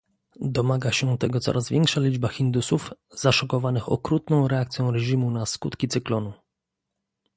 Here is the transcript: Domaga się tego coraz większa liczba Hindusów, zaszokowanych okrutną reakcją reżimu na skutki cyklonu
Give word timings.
Domaga 0.45 0.91
się 0.91 1.17
tego 1.17 1.39
coraz 1.39 1.69
większa 1.69 2.01
liczba 2.01 2.27
Hindusów, 2.27 2.91
zaszokowanych 3.09 3.91
okrutną 3.91 4.47
reakcją 4.47 4.91
reżimu 4.91 5.31
na 5.31 5.45
skutki 5.45 5.87
cyklonu 5.87 6.33